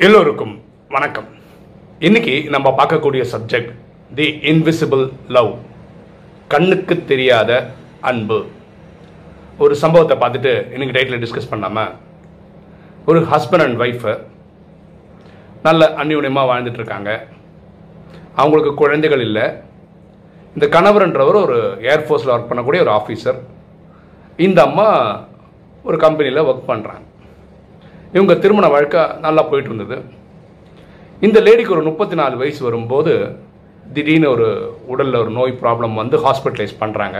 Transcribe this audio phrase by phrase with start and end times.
[0.00, 1.26] எல்லோருக்கும் வணக்கம்.
[1.98, 3.72] இன்னைக்கு நம்ம பார்க்கக்கூடிய சப்ஜெக்ட்
[4.14, 5.50] தி இன்விசிபிள் லவ்
[6.48, 7.50] கண்ணுக்கு தெரியாத
[8.00, 8.46] அன்பு.
[9.58, 11.84] ஒரு சம்பவத்தை பார்த்துட்டு இன்னைக்கு டைட்டில் டிஸ்கஸ் பண்ணாம
[13.06, 14.14] ஒரு ஹஸ்பண்ட் அண்ட் ஒய்ஃபு
[15.62, 17.28] நல்ல அந்யூன்யமாக வாழ்ந்துட்டு இருக்காங்க.
[18.34, 19.46] அவங்களுக்கு குழந்தைகள் இல்லை.
[20.54, 23.40] இந்த கணவர்ன்றவர் ஒரு ஏர்ஃபோர்ஸில் ஒர்க் பண்ணக்கூடிய ஒரு ஆஃபீஸர்
[24.36, 24.90] இந்த அம்மா
[25.82, 27.06] ஒரு கம்பெனியில் ஒர்க் பண்ணுறாங்க
[28.12, 29.96] இவங்க திருமண வாழ்க்கை நல்லா போயிட்டு இருந்தது.
[31.26, 33.12] இந்த லேடிக்கு ஒரு முப்பத்தி நாலு வயசு வரும்போது
[33.94, 34.46] திடீர்னு ஒரு
[34.92, 37.18] உடலில் ஒரு நோய் ப்ராப்ளம் வந்து ஹாஸ்பிட்டலைஸ் பண்ணுறாங்க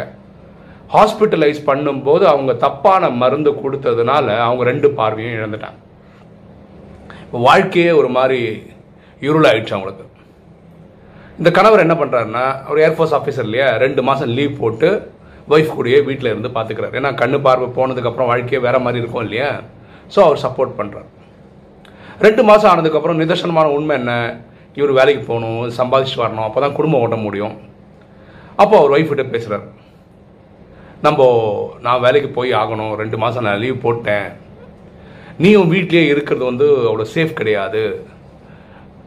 [0.94, 5.78] ஹாஸ்பிட்டலைஸ் பண்ணும்போது அவங்க தப்பான மருந்து கொடுத்ததுனால அவங்க ரெண்டு பார்வையும் இழந்துட்டாங்க.
[7.46, 8.40] வாழ்க்கையே ஒரு மாதிரி
[9.22, 10.06] இருளாயிடுச்சு அவங்களுக்கு.
[11.38, 14.88] இந்த கணவர் என்ன பண்ணுறாருன்னா ஒரு ஏர்ஃபோர்ஸ் ஆஃபீஸர் இல்லையா ரெண்டு மாதம் லீவ் போட்டு
[15.48, 19.48] ஒய்ஃப் கூடயே வீட்டில் இருந்து பார்த்துக்கிறாரு ஏன்னா கண்ணு பார்வை போனதுக்கப்புறம் வாழ்க்கையே வேற மாதிரி இருக்கும் இல்லையா?
[20.14, 21.08] ஸோ அவர் சப்போர்ட் பண்ணுறார்
[22.26, 24.12] ரெண்டு மாதம் ஆனதுக்கப்புறம் நிதர்சனமான உண்மை என்ன?
[24.78, 27.54] இவர் வேலைக்கு போகணும் சம்பாதிச்சுட்டு வரணும் அப்போ தான் குடும்பம் ஓட்ட முடியும்.
[28.62, 29.66] அப்போ அவர் ஒய்ஃப்கிட்ட பேசுகிறார்
[31.06, 31.26] நம்ம
[31.86, 34.28] நான் வேலைக்கு போய் ஆகணும் ரெண்டு மாதம் நான் லீவ் போட்டேன்.
[35.42, 37.82] நீயும் வீட்லேயே இருக்கிறது வந்து அவ்வளோ சேஃப் கிடையாது.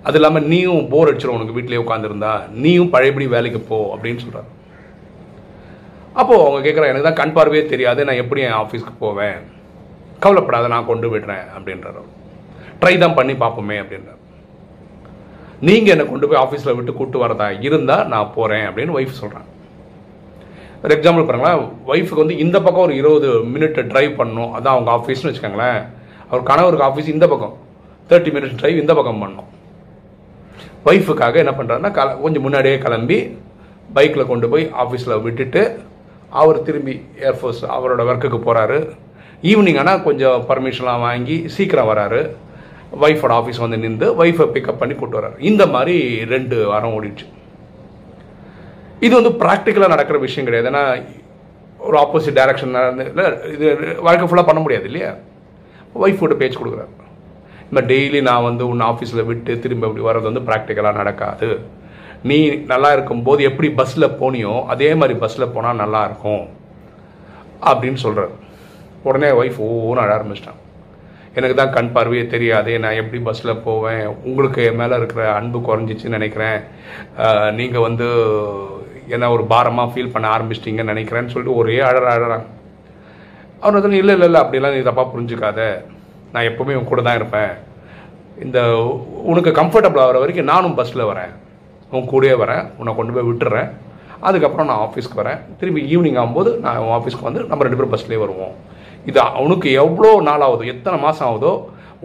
[0.07, 4.49] அது இல்லாமல் நீயும் போர் அடிச்சிடும் உனக்கு வீட்லேயே உட்காந்துருந்தா நீயும் பழையபடி வேலைக்கு போ அப்படின்னு சொல்கிறார்
[6.19, 9.39] அப்போது அவங்க கேட்குறாங்க எனக்கு தான் கண் பார்வையே தெரியாது நான் எப்படி என் ஆஃபீஸ்க்கு போவேன்?
[10.23, 11.99] கவலைப்படாத நான் கொண்டு விடுறேன் அப்படின்றார்
[12.81, 14.21] ட்ரை தான் பண்ணி பார்ப்போமே அப்படின்றார்.
[15.67, 19.51] நீங்கள் என்னை கொண்டு போய் ஆஃபீஸில் விட்டு கூட்டு வரதா இருந்தால் நான் போகிறேன் அப்படின்னு ஒய்ஃப் சொல்கிறாங்க
[20.83, 21.61] ஒரு எக்ஸாம்பிள் பாருங்களேன்.
[21.91, 24.51] ஒய்ஃபுக்கு வந்து இந்த பக்கம் ஒரு இருபது மினிட் ட்ரைவ் பண்ணணும்.
[24.57, 25.79] அதான் அவங்க ஆஃபீஸ்னு வச்சுக்கோங்களேன்.
[26.29, 27.55] அவர் கணவருக்கு ஆஃபீஸ் இந்த பக்கம்.
[28.09, 29.49] தேர்ட்டி மினிட்ஸ் ட்ரைவ் இந்த பக்கம் பண்ணணும்.
[30.89, 33.17] ஒய்ஃபுக்காக என்ன பண்ணுறாருன்னா கல கொஞ்சம் முன்னாடியே கிளம்பி
[33.95, 35.61] பைக்கில் கொண்டு போய் ஆஃபீஸில் விட்டுட்டு
[36.41, 36.93] அவர் திரும்பி
[37.27, 38.79] ஏர்ஃபோர்ஸ் அவரோட ஒர்க்குக்கு போகிறாரு
[39.51, 42.21] ஈவினிங் ஆனால் கொஞ்சம் பர்மிஷன்லாம் வாங்கி சீக்கிரம் வராரு.
[43.05, 45.95] ஒய்ஃபோட ஆஃபீஸ் வந்து நின்று ஒய்ஃபை பிக்கப் பண்ணி கூட்டு வர்றாரு இந்த மாதிரி
[46.33, 47.25] ரெண்டு வாரம் ஓடிடுச்சு.
[49.05, 50.69] இது வந்து ப்ராக்டிக்கலாக நடக்கிற விஷயம் கிடையாது.
[50.71, 50.83] ஏன்னா
[51.87, 52.75] ஒரு ஆப்போசிட் டைரக்ஷன்
[53.09, 53.25] இல்லை
[53.55, 53.65] இது
[54.05, 55.09] வாழ்க்கை ஃபுல்லாக பண்ண முடியாது இல்லையா?
[56.03, 56.93] ஒய்ஃபோட பேச்சு கொடுக்குறாரு.
[57.71, 61.49] இந்த டெய்லி நான் வந்து உன்னை ஆஃபீஸில் விட்டு திரும்ப இப்படி வர்றது வந்து ப்ராக்டிக்கலாக நடக்காது.
[62.29, 62.37] நீ
[62.71, 66.43] நல்லா இருக்கும்போது எப்படி பஸ்ஸில் போனியோ அதே மாதிரி பஸ்ஸில் போனால் நல்லாயிருக்கும்
[67.69, 68.33] அப்படின்னு சொல்கிறார்
[69.09, 70.61] உடனே ஒய்ஃப் ஒவ்வொன்றும் அழ ஆரம்பிச்சிட்டாங்க
[71.37, 74.03] எனக்கு தான் கண் பார்வையே தெரியாது நான் எப்படி பஸ்ஸில் போவேன்?
[74.27, 76.59] உங்களுக்கு என் மேலே இருக்கிற அன்பு குறைஞ்சிச்சுன்னு நினைக்கிறேன்.
[77.59, 78.07] நீங்கள் வந்து
[79.15, 82.45] என்ன ஒரு பாரமாக ஃபீல் பண்ண ஆரம்பிச்சிட்டிங்கன்னு நினைக்கிறேன்னு சொல்லிட்டு ஒரே அழற அழறான்.
[83.61, 85.59] அவர் வந்து இல்லை இல்லை இல்லை அப்படிலாம் நீ தப்பாக புரிஞ்சுக்காத.
[86.33, 87.51] நான் எப்போவுமே உன் கூட தான் இருப்பேன்.
[88.45, 88.59] இந்த
[89.31, 91.33] உனக்கு கம்ஃபர்டபுள் ஆகிற வரைக்கும் நானும் பஸ்ஸில் வரேன்.
[91.95, 92.63] உன் கூடயே வரேன்.
[92.79, 93.69] உன்னை கொண்டு போய் விட்டுறேன்.
[94.27, 95.41] அதுக்கப்புறம் நான் ஆஃபீஸ்க்கு வரேன்.
[95.59, 98.55] திரும்பி ஈவினிங் ஆகும்போது நான் உன் ஆஃபீஸ்க்கு வந்து நம்ம ரெண்டு பேரும் பஸ்லேயே வருவோம்.
[99.09, 101.53] இது உனக்கு எவ்வளோ நாள் ஆகுதோ எத்தனை மாதம் ஆகுதோ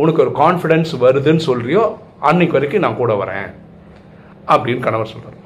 [0.02, 1.84] உனக்கு ஒரு கான்ஃபிடென்ஸ் வருதுன்னு சொல்கிறியோ
[2.28, 3.48] அன்னைக்கு வரைக்கும் நான் கூட வரேன்.
[4.52, 5.38] அப்படின்னு கணவர் சொல்கிறார்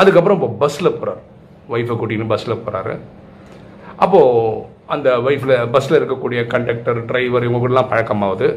[0.00, 1.22] அதுக்கப்புறம் இப்போ பஸ்ஸில் போகிறார்
[1.74, 2.94] ஒய்ஃபை கூட்டின்னு பஸ்ஸில் போகிறாரு
[4.04, 4.60] அப்போது
[4.94, 8.48] அந்த ஒய்ஃபில் பஸ்ஸில் இருக்கக்கூடிய கண்டக்டர் டிரைவர் இவங்க கூடலாம் பழக்கமாகுது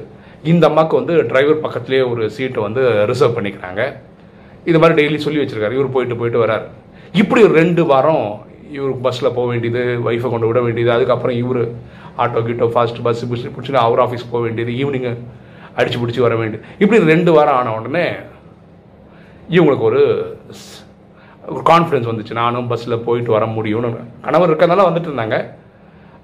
[0.51, 3.81] இந்த அம்மாவுக்கு வந்து டிரைவர் பக்கத்துலேயே ஒரு சீட்டை வந்து ரிசர்வ் பண்ணிக்கிறாங்க.
[4.69, 5.77] இது மாதிரி டெய்லி சொல்லி வச்சுருக்காரு.
[5.79, 6.65] இவர் போயிட்டு போயிட்டு வரார்.
[7.21, 8.25] இப்படி ஒரு ரெண்டு வாரம்
[8.75, 11.61] இவருக்கு பஸ்ஸில் போக வேண்டியது ஒய்ஃபை கொண்டு விட வேண்டியது அதுக்கப்புறம் இவர்
[12.23, 15.13] ஆட்டோ கீட்டோ ஃபாஸ்ட் பஸ் பிடிச்சி பிடிச்சின்னா அவர் ஆஃபீஸ் போக வேண்டியது ஈவினிங்கு
[15.79, 16.65] அடிச்சு பிடிச்சி வர வேண்டியது.
[16.83, 18.05] இப்படி ரெண்டு வாரம் ஆன உடனே
[19.55, 20.01] இவங்களுக்கு ஒரு
[21.51, 22.33] ஒரு கான்ஃபிடன்ஸ் வந்துச்சு.
[22.41, 23.89] நானும் பஸ்ஸில் போயிட்டு வர முடியும்னு.
[24.25, 25.37] கணவர் இருக்கிறதுனால வந்துட்டு இருந்தாங்க.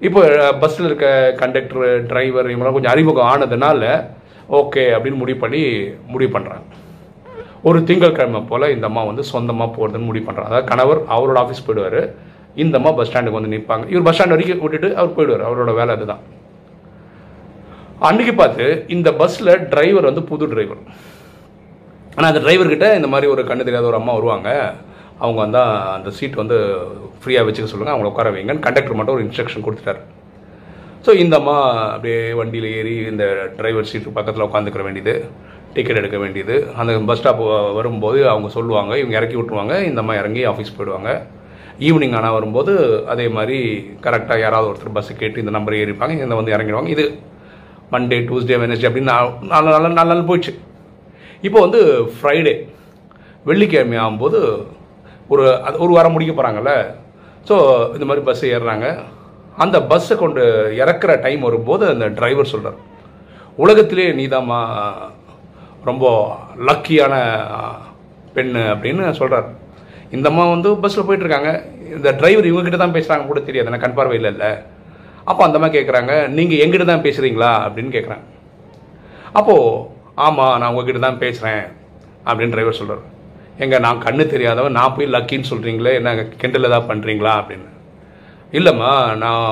[0.08, 0.20] இப்போ
[0.62, 1.06] பஸ்ஸில் இருக்க
[1.40, 3.82] கண்டக்டர் டிரைவர் இவங்களாம் கொஞ்சம் அறிமுகம் ஆனதுனால
[4.58, 5.62] ஓகே அப்படின்னு முடிவு பண்ணி
[6.12, 6.66] முடிவு பண்ணுறாங்க
[7.68, 12.00] ஒரு திங்கட்கிழமை போல் இந்த அம்மா வந்து சொந்தமாக போகிறதுன்னு முடிவு பண்ணுறாங்க அதாவது கணவர் அவரோட ஆஃபீஸ் போயிடுவார்.
[12.64, 13.84] இந்த அம்மா பஸ் ஸ்டாண்டுக்கு வந்து நிற்பாங்க.
[13.92, 15.46] இவர் பஸ் ஸ்டாண்ட் வரைக்கும் விட்டுட்டு அவர் போயிடுவார்.
[15.48, 16.22] அவரோட வேலை அதுதான்.
[18.08, 18.64] அன்றைக்கி பார்த்து
[18.96, 20.82] இந்த பஸ்ஸில் டிரைவர் வந்து புது டிரைவர்
[22.16, 24.50] ஆனால் அந்த டிரைவர்கிட்ட இந்த மாதிரி ஒரு கண்ணு தெரியாத ஒரு அம்மா வருவாங்க.
[25.22, 26.56] அவங்க வந்தால் அந்த சீட் வந்து
[27.20, 30.00] ஃப்ரீயாக வச்சுக்க சொல்லுங்கள் அவங்கள உட்கார வைங்கன்னு கண்டக்டர் மட்டும் ஒரு இன்ஸ்ட்ரக்ஷன் கொடுத்துட்டாரு.
[31.06, 31.56] ஸோ இந்த அம்மா
[31.94, 33.24] அப்படியே வண்டியில் ஏறி இந்த
[33.56, 35.14] டிரைவர் சீட்டு பக்கத்தில் உட்காந்துக்கிற வேண்டியது
[35.74, 36.54] டிக்கெட் எடுக்க வேண்டியது.
[36.80, 37.42] அந்த பஸ் ஸ்டாப்
[37.78, 41.10] வரும்போது அவங்க சொல்லுவாங்க இவங்க இறக்கி விட்ருவாங்க இந்த அம்மா இறங்கி ஆஃபீஸ் போயிடுவாங்க.
[41.86, 42.72] ஈவினிங் ஆனால் வரும்போது
[43.12, 43.58] அதே மாதிரி
[44.04, 46.90] கரெக்டாக யாராவது ஒருத்தர் பஸ்ஸு கேட்டு இந்த நம்பர் ஏறிப்பாங்க இந்த வந்து இறங்கிடுவாங்க.
[46.94, 47.04] இது
[47.92, 50.54] மண்டே டியூஸ்டே வெனஸ்டே அப்படின்னு நாலு நாலு நாலு நாள் போயிடுச்சு.
[51.46, 51.80] இப்போ வந்து
[52.16, 52.54] ஃப்ரைடே
[53.50, 54.40] வெள்ளிக்கிழமை ஆகும்போது
[55.32, 56.72] ஒரு அது ஒரு வாரம் முடிக்க போகிறாங்கல்ல
[57.48, 57.56] ஸோ
[57.96, 58.88] இந்த மாதிரி பஸ்ஸு ஏறுறாங்க.
[59.64, 60.42] அந்த பஸ்ஸை கொண்டு
[60.82, 62.78] இறக்குற டைம் வரும்போது அந்த டிரைவர் சொல்கிறார்
[63.62, 64.60] உலகத்திலே நீதாம்மா
[65.88, 66.04] ரொம்ப
[66.68, 67.14] லக்கியான
[68.34, 69.48] பெண் அப்படின்னு சொல்கிறார்
[70.16, 71.50] இந்த அம்மா வந்து பஸ்ஸில் போயிட்டுருக்காங்க.
[71.96, 73.70] இந்த டிரைவர் இவங்ககிட்ட தான் பேசுகிறாங்க கூட தெரியாது.
[73.70, 74.50] எனக்கு கண் பார்வை இல்லை.
[75.30, 78.24] அப்போ அந்த அம்மா கேட்குறாங்க நீங்கள் எங்கிட்ட தான் பேசுகிறீங்களா அப்படின்னு கேட்குறாங்க
[79.38, 79.64] அப்போது
[80.26, 81.64] ஆமாம் நான் உங்ககிட்ட தான் பேசுகிறேன்
[82.26, 83.04] அப்படின்னு டிரைவர் சொல்கிறார்
[83.64, 86.10] எங்க நான் கண்ணு தெரியாதவன் நான் போய் லக்கின்னு சொல்கிறீங்களே என்ன
[86.42, 87.68] கிண்டல் ஏதாவது பண்ணுறீங்களா அப்படின்னு.
[88.58, 89.44] இல்லைம்மா நான்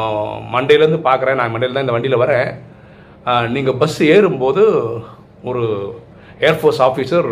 [0.54, 2.50] மண்டேலேருந்து பார்க்குறேன் நான் மண்டேல தான் இந்த வண்டியில் வரேன்.
[3.54, 4.62] நீங்கள் பஸ் ஏறும்போது
[5.50, 5.62] ஒரு
[6.48, 7.28] ஏர்ஃபோர்ஸ் ஆஃபீஸர்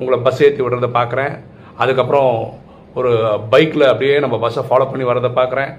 [0.00, 1.34] உங்களை பஸ் ஏற்றி விடுறத பார்க்குறேன்
[1.82, 2.32] அதுக்கப்புறம்
[2.98, 3.10] ஒரு
[3.52, 5.70] பைக்கில் அப்படியே நம்ம பஸ்ஸை ஃபாலோ பண்ணி வரதை பார்க்குறேன்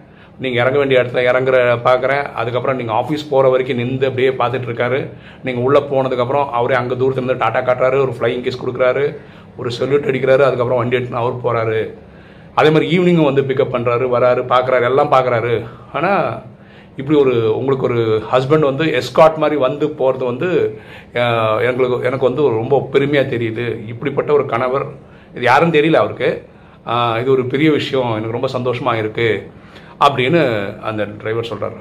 [0.44, 1.58] நீங்கள் இறங்க வேண்டிய இடத்துல இறங்குற
[1.88, 5.00] பார்க்குறேன் அதுக்கப்புறம் நீங்கள் ஆஃபீஸ் போகிற வரைக்கும் நின்று அப்படியே பார்த்துட்டு இருக்காரு.
[5.46, 7.98] நீங்கள் உள்ளே போனதுக்கப்புறம் அவரே அங்கே தூரத்துலேருந்து டாட்டா காட்டுறாரு.
[8.06, 9.04] ஒரு ஃப்ளையிங் கேஸ் கொடுக்குறாரு.
[9.60, 10.44] ஒரு செல்யூட் அடிக்கிறாரு.
[10.48, 11.82] அதுக்கப்புறம் வண்டி எடுத்துன்னு அவர் போகிறாரு
[12.60, 15.54] அதே மாதிரி ஈவினிங்கும் வந்து பிக்கப் பண்ணுறாரு வராரு பார்க்குறாரு எல்லாம் பார்க்குறாரு
[15.98, 16.26] ஆனால்
[17.00, 18.02] இப்படி ஒரு உங்களுக்கு ஒரு
[18.32, 20.50] ஹஸ்பண்ட் வந்து எஸ்காட் மாதிரி வந்து போகிறது வந்து
[21.70, 23.68] எங்களுக்கு எனக்கு வந்து ரொம்ப பெருமையாக தெரியுது.
[23.94, 24.88] இப்படிப்பட்ட ஒரு கணவர்
[25.36, 26.30] இது யாரும் தெரியல அவருக்கு.
[27.22, 29.42] இது ஒரு பெரிய விஷயம் எனக்கு ரொம்ப சந்தோஷமாக இருக்குது
[30.06, 30.40] அப்படின்னு
[30.90, 31.80] அந்த டிரைவர் சொல்கிறாரு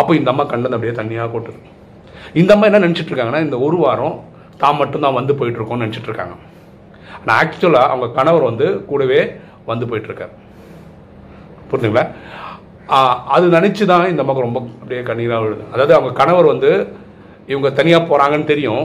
[0.00, 1.60] அப்போ இந்த அம்மா கண்டது அப்படியே தண்ணியாக கொட்டுது
[2.40, 4.16] இந்த அம்மா என்ன நினச்சிட்டு இருக்காங்கன்னா இந்த ஒரு வாரம்
[4.62, 6.36] தான் மட்டும்தான் வந்து போயிட்டுருக்கோம்னு நினச்சிட்ருக்காங்க நினச்சிட்டு இருக்காங்க.
[7.20, 9.20] ஆனால் ஆக்சுவலாக அவங்க கணவர் வந்து கூடவே
[9.70, 10.34] வந்து போயிட்டுருக்கார்.
[11.70, 12.04] புரிஞ்சுங்களா?
[13.34, 15.64] அது நினச்சி தான் இந்த அம்மாவுக்கு ரொம்ப அப்படியே கண்ணீராக விழுது.
[15.74, 16.70] அதாவது அவங்க கணவர் வந்து
[17.52, 18.84] இவங்க தனியாக போகிறாங்கன்னு தெரியும்.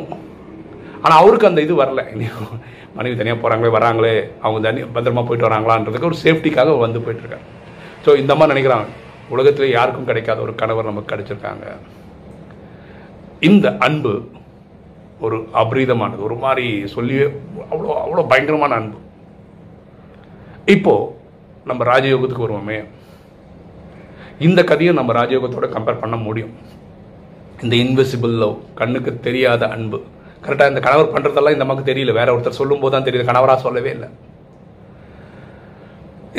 [1.05, 2.53] ஆனால் அவருக்கு அந்த இது வரல இன்னும்
[2.97, 4.13] மனைவி தனியாக போகிறாங்களே வராங்களே
[4.43, 7.45] அவங்க தனி பத்திரமா போயிட்டு வராங்களான்றதுக்கு ஒரு சேஃப்டிக்காக வந்து போயிட்டுருக்காரு.
[8.05, 8.87] ஸோ இந்த மாதிரி நினைக்கிறாங்க
[9.35, 11.65] உலகத்தில் யாருக்கும் கிடைக்காத ஒரு கணவர் நமக்கு கிடைச்சிருக்காங்க.
[13.49, 14.13] இந்த அன்பு
[15.25, 17.17] ஒரு அபரீதமானது ஒரு மாதிரி சொல்லி
[17.73, 18.97] அவ்வளோ அவ்வளோ பயங்கரமான அன்பு.
[20.75, 20.93] இப்போ
[21.69, 22.79] நம்ம ராஜயோகத்துக்கு வருவோமே.
[24.47, 26.53] இந்த கதையை நம்ம ராஜயோகத்தோட கம்பேர் பண்ண முடியும்.
[27.63, 29.99] இந்த இன்விசிபிள் லவ் கண்ணுக்கு தெரியாத அன்பு.
[30.45, 32.13] கரெக்டாக இந்த கணவர் பண்ணுறதெல்லாம் இந்த அம்மாவுக்கு தெரியல.
[32.19, 33.29] வேற ஒருத்தர் சொல்லும்போது தான் தெரியுது.
[33.31, 34.09] கணவராக சொல்லவே இல்லை.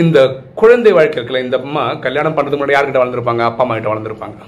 [0.03, 0.19] இந்த
[0.61, 4.39] குழந்தை வாழ்க்கை இருக்குல்ல இந்த அம்மா கல்யாணம் பண்ணுறதுக்கு முன்னாடி யார்கிட்ட வளர்ந்துருப்பாங்க அப்பா அம்மா கிட்ட வளர்ந்துருப்பாங்க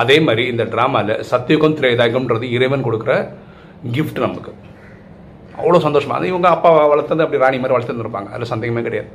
[0.00, 3.14] அதே மாதிரி இந்த ட்ராமாவில் சத்தியுகம் திரேதாயகம்ன்றது இறைவன் கொடுக்குற
[3.96, 4.52] கிஃப்ட் நமக்கு.
[5.60, 6.16] அவ்வளோ சந்தோஷமா.
[6.18, 9.10] அது இவங்க அப்பா வளர்த்தது அப்படி ராணி மாதிரி வளர்த்துருந்துருப்பாங்க அதில் சந்தேகமே கிடையாது.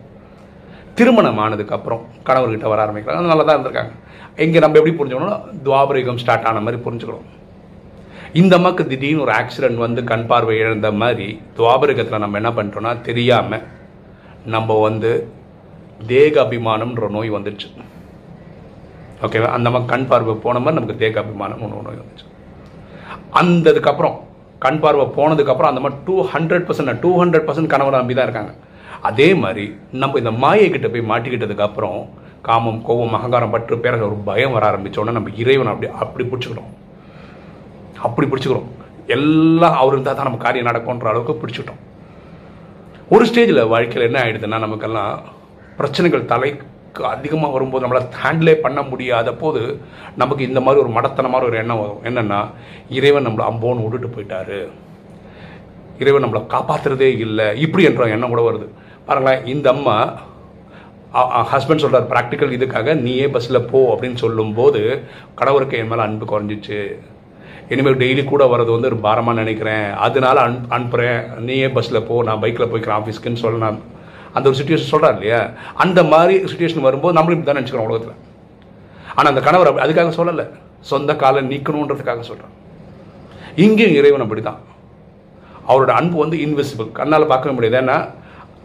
[0.98, 3.32] திருமணம் ஆனதுக்கு அப்புறம் கணவர்கிட்ட வர ஆரம்பிக்கிறாங்க.
[3.32, 3.94] நல்லா தான் இருந்திருக்காங்க.
[4.46, 7.26] இங்கே நம்ம எப்படி புரிஞ்சுக்கணும் துவாபரிகம் ஸ்டார்ட் ஆன மாதிரி புரிஞ்சுக்கணும்.
[8.40, 11.28] இந்த அம்மாவுக்கு திடீர்னு ஒரு ஆக்சிடென்ட் வந்து கண் பார்வை இழந்த மாதிரி
[11.58, 13.64] துவாபரகத்தில் நம்ம என்ன பண்ணிட்டோம்னா தெரியாமல்
[14.54, 15.12] நம்ம வந்து
[16.10, 17.70] தேக அபிமானம்ன்ற நோய் வந்துடுச்சு
[19.26, 22.26] ஓகேவா அந்த அம்மா கண் பார்வை போன மாதிரி நமக்கு தேக அபிமானம் ஒன்று நோய் வந்துச்சு.
[23.42, 24.18] அந்த இதுக்கப்புறம்
[24.66, 28.54] கண் பார்வை போனதுக்கப்புறம் அந்த மாதிரி two hundred percent two hundred percent கணவர் நம்பி தான் இருக்காங்க.
[29.10, 29.66] அதே மாதிரி
[30.02, 32.00] நம்ம இந்த மாயை கிட்ட போய் மாட்டிக்கிட்டதுக்கப்புறம்
[32.50, 36.74] காமம் கோபம் அகங்காரம் பற்று பேர ஒரு பயம் வர ஆரம்பிச்சோன்னா நம்ம இறைவனை அப்படி அப்படி பிடிச்சிக்கிறோம்
[38.08, 38.70] அப்படி பிடிச்சிக்கிறோம்.
[39.16, 41.82] எல்லாம் அவர் இருந்தால் தான் நம்ம காரியம் நடக்கும்ன்ற அளவுக்கு பிடிச்சிட்டோம்.
[43.16, 45.16] ஒரு ஸ்டேஜில் வாழ்க்கையில் என்ன ஆகிடுதுன்னா நமக்கெல்லாம்
[45.80, 49.62] பிரச்சனைகள் தலைக்கு அதிகமாக வரும்போது நம்மளால் ஹேண்டிலே பண்ண முடியாத போது
[50.22, 52.04] நமக்கு இந்த மாதிரி ஒரு மடத்தனமான ஒரு எண்ணம் வரும்.
[52.10, 52.40] என்னென்னா
[52.98, 54.60] இறைவன் நம்மளை அம்போன்னு விட்டுட்டு போயிட்டாரு.
[56.02, 57.48] இறைவன் நம்மளை காப்பாத்துறதே இல்லை.
[57.66, 58.68] இப்படி என்ற எண்ணம் கூட வருது.
[59.10, 59.98] பாருங்களேன் இந்த அம்மா
[61.52, 64.82] ஹஸ்பண்ட் சொல்கிறார் ப்ராக்டிக்கல் இதுக்காக நீயே பஸ்ஸில் போ அப்படின்னு சொல்லும்போது
[65.42, 66.80] கடவுளுக்கு என் மேலே அன்பு குறைஞ்சிச்சு.
[67.70, 69.94] இனிமேல் டெய்லி கூட வர்றது வந்து ஒரு பாரமாக நினைக்கிறேன்.
[69.94, 73.80] அதனால அன் அனுப்புகிறேன் நீயே பஸ்ஸில் போ நான் பைக்கில் போய்க்கிறேன் ஆஃபீஸ்க்குன்னு சொல்ல நான்
[74.34, 75.50] அந்த ஒரு சுச்சுவேஷன் சொல்கிறார் இல்லையா?
[75.74, 78.16] அந்த மாதிரி சுச்சுவேஷன் வரும்போது நம்மளும் இப்படி தான் நினச்சிக்கிறோம் உலகத்தில்.
[79.16, 80.50] ஆனால் அந்த கணவர் அப்படி- அதுக்காக சொல்லலை.
[80.80, 82.64] சொந்த காலை நீக்கணுன்றதுக்காக சொல்கிறான்
[83.56, 84.60] இங்கேயும் இறைவன் அப்படி தான்
[85.68, 87.86] அவரோட அன்பு வந்து இன்விசிபிள் கண்ணால் பார்க்க முடியாது.
[87.86, 88.10] ஏன்னா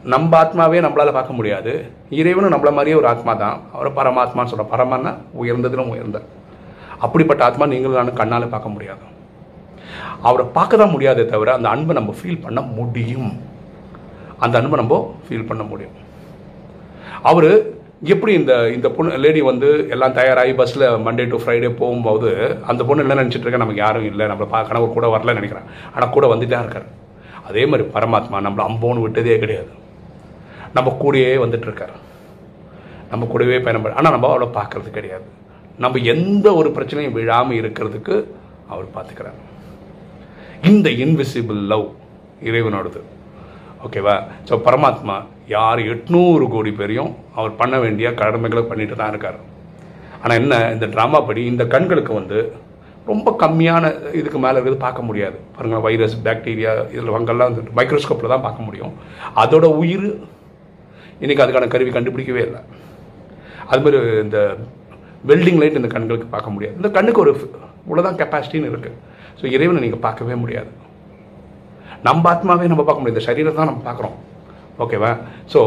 [0.05, 1.91] நம்ம ஆத்மாவே நம்மளால் பார்க்க முடியாது.
[2.11, 6.23] இறைவனும் நம்மள மாதிரியே ஒரு ஆத்மா தான் அவரை பரமாத்மான்னு சொல்கிறோம் பரமான்னா உயர்ந்ததிலும் உயர்ந்த
[7.05, 9.05] அப்படிப்பட்ட ஆத்மா நீங்களும் நானும் கண்ணால் பார்க்க முடியாது.
[10.29, 13.31] அவரை பார்க்க தான் முடியாதே தவிர அந்த அன்பை நம்ம ஃபீல் பண்ண முடியும்.
[14.45, 15.97] அந்த அன்பை நம்ம ஃபீல் பண்ண முடியும்.
[17.31, 17.51] அவர்
[18.13, 22.31] எப்படி இந்த இந்த பொண்ணு லேடி வந்து எல்லாம் தயாராகி பஸ்ஸில் மண்டே டு ஃப்ரைடே போகும்போது
[22.71, 23.63] அந்த பொண்ணு என்ன நினச்சிட்டு இருக்கா?
[23.65, 24.25] நமக்கு யாரும் இல்லை.
[24.31, 25.67] நம்மளை பார்க்க கணவர் கூட வரலன்னு நினைக்கிறேன்.
[25.95, 26.89] ஆனால் கூட வந்துட்டே தான் இருக்கார்.
[27.49, 29.73] அதே மாதிரி பரமாத்மா நம்மளை அம்போன்னு விட்டதே கிடையாது.
[30.77, 31.95] நம்ம கூடயே வந்துட்டு இருக்கார்.
[33.13, 35.29] நம்ம கூடவே பயணம் ஆனால் நம்ம அவ்வளோ பார்க்கறது கிடையாது.
[35.83, 38.15] நம்ம எந்த ஒரு பிரச்சனையும் விழாமல் இருக்கிறதுக்கு
[38.73, 39.39] அவர் பார்த்துக்கிறார்.
[40.71, 41.87] இந்த இன்விசிபிள் லவ்
[42.49, 43.01] இறைவனோடது.
[43.87, 44.15] ஓகேவா
[44.49, 45.17] ஸோ பரமாத்மா
[45.55, 49.39] யார் எட்நூறு கோடி பேரையும் அவர் பண்ண வேண்டிய கடமைகளை பண்ணிட்டு தான் இருக்கார்.
[50.23, 52.41] ஆனால் என்ன இந்த ட்ராமா படி இந்த கண்களுக்கு வந்து
[53.11, 53.85] ரொம்ப கம்மியான
[54.19, 55.39] இதுக்கு மேலே இருக்கிறது பார்க்க முடியாது.
[55.55, 58.93] பாருங்க வைரஸ் பாக்டீரியா இதில் வங்கெல்லாம் வந்து மைக்ரோஸ்கோப்பில் தான் பார்க்க முடியும்.
[59.45, 60.07] அதோட உயிர்
[61.23, 62.61] இன்றைக்கி அதுக்கான கருவி கண்டுபிடிக்கவே இல்லை.
[63.71, 64.39] அதுமாதிரி இந்த
[65.29, 66.77] வெல்டிங் லைட் இந்த கண்களுக்கு பார்க்க முடியாது.
[66.81, 67.33] இந்த கண்ணுக்கு ஒரு
[67.87, 68.99] இவ்வளோதான் கெப்பாசிட்டின்னு இருக்குது
[69.39, 70.71] ஸோ இறைவனை நீங்கள் பார்க்கவே முடியாது.
[72.09, 73.39] நம்ம ஆத்மாவே நம்ம பார்க்க முடியாது.
[73.45, 74.17] இந்த தான் நம்ம பார்க்குறோம்.
[74.85, 75.13] ஓகேவா
[75.55, 75.63] ஸோ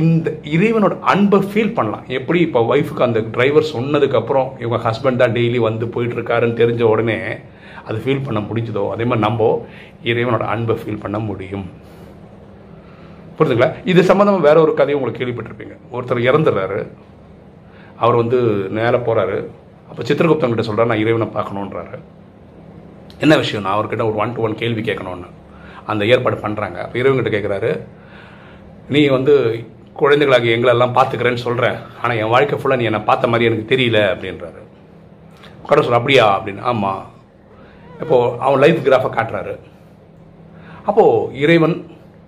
[0.00, 2.04] இந்த இறைவனோட அன்பை ஃபீல் பண்ணலாம்.
[2.18, 2.38] எப்படி?
[2.46, 7.18] இப்போ ஒய்ஃபுக்கு அந்த டிரைவர் சொன்னதுக்கப்புறம் இவங்க ஹஸ்பண்ட் தான் டெய்லி வந்து போயிட்டுருக்காருன்னு தெரிஞ்ச உடனே
[7.88, 8.84] அது ஃபீல் பண்ண முடிஞ்சதோ?
[8.94, 9.48] அதே மாதிரி நம்ம
[10.10, 11.66] இறைவனோட அன்பை ஃபீல் பண்ண முடியும்.
[13.38, 15.74] புரியுதுங்களா இது சம்மந்தமாக வேற ஒரு கதையை உங்களுக்கு கேள்விப்பட்டிருப்பீங்க.
[15.94, 16.80] ஒருத்தர் இறந்துடுறாரு
[18.02, 18.38] அவர் வந்து
[18.76, 19.38] நேராக போகிறாரு
[19.90, 21.98] அப்போ சித்திரகுப்தன் கிட்ட சொல்கிறார் நான் இறைவனை பார்க்கணுன்றாரு
[23.24, 25.28] என்ன விஷயம் நான் அவர்கிட்ட ஒரு ஒன் டு ஒன் கேள்வி கேட்கணும்னு.
[25.86, 27.70] அந்த ஏற்பாடு பண்ணுறாங்க அப்போ இறைவன்கிட்ட கேட்குறாரு
[28.88, 29.34] நீ வந்து
[30.00, 34.60] குழந்தைகளாக எங்களெல்லாம் பார்த்துக்கிறேன்னு சொல்கிறேன் ஆனால் என் வாழ்க்கை ஃபுல்லாக நீ என்னை பார்த்த மாதிரி எனக்கு தெரியல அப்படின்றாரு.
[35.68, 36.24] கடவுள் சொல்ல அப்படியா?
[36.38, 37.04] அப்படின்னு ஆமாம்
[38.00, 39.54] இப்போது அவன் லைஃப் கிராஃபை காட்டுறாரு.
[40.84, 41.76] அப்போது இறைவன்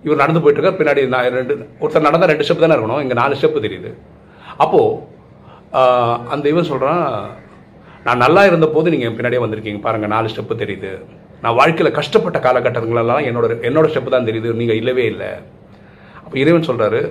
[0.03, 3.01] இவர் நடந்து போயிட்டுருக்கார் பின்னாடி நான் ரெண்டு ஒருத்தர் நடந்தால் ரெண்டு ஸ்டெப் தானே இருக்கணும்.
[3.01, 3.91] இங்கே நாலு ஸ்டெப்பு தெரியுது.
[4.57, 5.08] அப்போது
[6.33, 7.05] அந்த இவன் சொல்கிறான்
[8.05, 9.81] நான் நல்லா இருந்த போது நீங்கள் பின்னாடியே வந்திருக்கீங்க.
[9.85, 10.91] பாருங்கள் நாலு ஸ்டெப்பு தெரியுது.
[11.43, 14.51] நான் வாழ்க்கையில் கஷ்டப்பட்ட காலகட்டங்களெல்லாம் என்னோட என்னோட ஸ்டெப்பு தான் தெரியுது.
[14.61, 15.29] நீங்கள் இல்லவே இல்லை.
[16.23, 17.01] அப்போ இறைவன் சொல்கிறாரு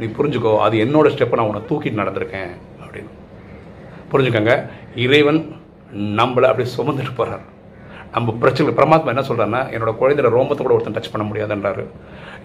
[0.00, 2.52] நீ புரிஞ்சுக்கோ அது என்னோட ஸ்டெப்பை நான் உன்னை தூக்கிட்டு நடந்திருக்கேன்.
[2.84, 3.12] அப்படின்னு.
[4.12, 4.54] புரிஞ்சுக்கோங்க
[5.06, 5.40] இறைவன்
[6.20, 7.46] நம்மளை அப்படியே சுமந்துட்டு போகிறார்
[8.14, 11.84] நம்ம பிரச்சனை பரமாத்மா என்ன சொல்கிறாருன்னா என்னோட குழந்தையோட ரோமத்தை கூட ஒருத்தன் டச் பண்ண முடியாதுன்றாரு.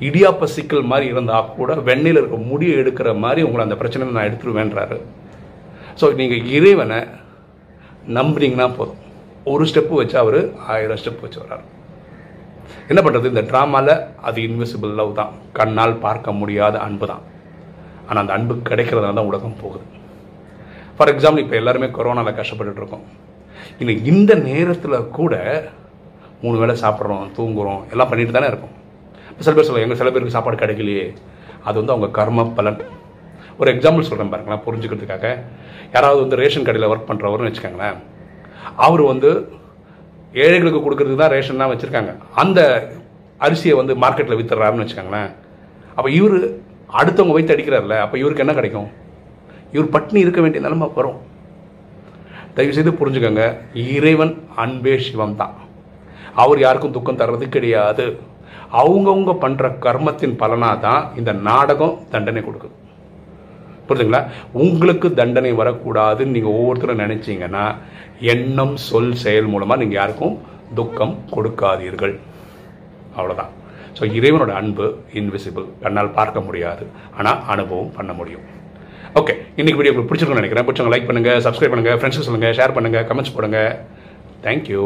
[0.08, 4.98] இடியாப்ப சிக்கல் மாதிரி இருந்தால் கூட வெண்ணையில் இருக்க முடியை எடுக்கிற மாதிரி உங்களை அந்த பிரச்சனையை நான் எடுத்துருவேன்றாரு.
[6.00, 7.00] ஸோ நீங்கள் இறைவனை
[8.18, 9.02] நம்புறீங்கன்னா போதும்.
[9.52, 10.40] ஒரு ஸ்டெப்பு வச்சு அவர்
[10.74, 11.66] ஆயிரம் ஸ்டெப் வச்சு வர்றார்.
[12.92, 13.94] என்ன பண்ணுறது இந்த ட்ராமாவில்
[14.28, 15.32] அது இன்விசிபிள் லவ் தான்.
[15.58, 17.24] கண்ணால் பார்க்க முடியாத அன்பு தான்.
[18.08, 19.86] ஆனால் அந்த அன்பு கிடைக்கிறதுனால தான் உலகம் போகுது.
[20.98, 23.06] ஃபார் எக்ஸாம்பிள் இப்போ எல்லாருமே கொரோனாவில் கஷ்டப்பட்டுட்டு இருக்கோம்.
[23.82, 25.36] இன்னும் இந்த நேரத்தில் கூட
[26.44, 28.76] மூணு வேளை சாப்பிட்றோம் தூங்குறோம் எல்லாம் பண்ணிட்டு தானே இருக்கோம்
[29.30, 31.06] இப்போ சில பேர் சொல்லுவாங்க எங்கள் சில பேருக்கு சாப்பாடு கிடைக்கலையே.
[31.68, 32.80] அது வந்து அவங்க கர்ம பலன்.
[33.60, 35.26] ஒரு எக்ஸாம்பிள் சொல்கிறேன் பாருங்களேன் புரிஞ்சுக்கிறதுக்காக.
[35.96, 37.98] யாராவது வந்து ரேஷன் கடையில் ஒர்க் பண்ணுறவர்னு வச்சுக்கோங்களேன்
[38.86, 39.30] அவர் வந்து
[40.46, 42.14] ஏழைகளுக்கு கொடுக்கறதுக்கு தான் ரேஷன்லாம் வச்சுருக்காங்க.
[42.42, 42.60] அந்த
[43.46, 45.30] அரிசியை வந்து மார்க்கெட்டில் வித்துறாருன்னு வச்சுக்கோங்களேன்.
[45.98, 46.38] அப்போ இவர்
[47.00, 48.90] அடுத்தவங்க வைத்து அடிக்கிறார்ல அப்போ இவருக்கு என்ன கிடைக்கும்?
[49.76, 51.20] இவர் பட்னி இருக்க வேண்டிய நிலைமை வரும்.
[52.58, 53.44] தயவுசெய்து புரிஞ்சுக்கோங்க
[53.96, 54.34] இறைவன்
[54.64, 55.56] அன்பே சிவம் தான்.
[56.44, 58.06] அவர் யாருக்கும் துக்கம் தர்றது கிடையாது.
[58.82, 62.76] அவங்கவுங்க பண்ணுற கர்மத்தின் பலனாக தான் இந்த நாடகம் தண்டனை கொடுக்குது.
[63.90, 64.22] புரிதுங்களா
[64.66, 67.66] உங்களுக்கு தண்டனை வரக்கூடாதுன்னு நீங்கள் ஒவ்வொருத்தரும் நினைச்சீங்கன்னா
[68.34, 70.36] எண்ணம் சொல் செயல் மூலமாக நீங்கள் யாருக்கும்
[70.80, 72.16] துக்கம் கொடுக்காதீர்கள்.
[73.18, 73.54] அவ்வளோதான்
[73.98, 74.88] ஸோ இறைவனோட அன்பு
[75.20, 76.84] இன்விசிபிள் கண்ணால் பார்க்க முடியாது.
[77.20, 78.46] ஆனால் அனுபவம் பண்ண முடியும்.
[79.20, 80.68] ஓகே இன்றைக்கி வீடியோ உங்களுக்கு பிடிச்சிருக்கும்னு நினைக்கிறேன்.
[80.68, 83.62] பிடிச்சவங்க லைக் பண்ணுங்கள் சப்ஸ்கிரைப் பண்ணுங்கள் ஃப்ரெண்ட்ஸுக்கு சொல்லுங்கள் ஷேர் பண்ணுங்கள் கமெண்ட்ஸ் போடுங்க.
[84.48, 84.84] தேங்க்யூ